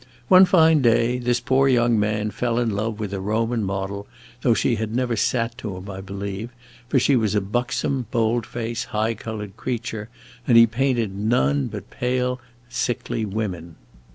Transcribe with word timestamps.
One 0.29 0.45
fine 0.45 0.81
day 0.81 1.19
this 1.19 1.39
poor 1.39 1.67
young 1.67 1.99
man 1.99 2.31
fell 2.31 2.57
in 2.57 2.71
love 2.71 2.99
with 2.99 3.13
a 3.13 3.19
Roman 3.21 3.63
model, 3.63 4.07
though 4.41 4.55
she 4.55 4.77
had 4.77 4.95
never 4.95 5.15
sat 5.15 5.55
to 5.59 5.77
him, 5.77 5.91
I 5.91 6.01
believe, 6.01 6.49
for 6.89 6.97
she 6.97 7.15
was 7.15 7.35
a 7.35 7.39
buxom, 7.39 8.07
bold 8.09 8.43
faced, 8.47 8.85
high 8.85 9.13
colored 9.13 9.55
creature, 9.57 10.09
and 10.47 10.57
he 10.57 10.65
painted 10.65 11.13
none 11.13 11.67
but 11.67 11.91
pale, 11.91 12.39
sickly 12.67 13.25
women. 13.25 13.75